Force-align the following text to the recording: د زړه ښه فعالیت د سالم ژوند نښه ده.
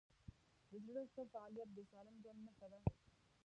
د 0.69 0.71
زړه 0.85 1.01
ښه 1.13 1.23
فعالیت 1.33 1.69
د 1.73 1.79
سالم 1.91 2.15
ژوند 2.23 2.39
نښه 2.47 2.67
ده. 2.71 2.79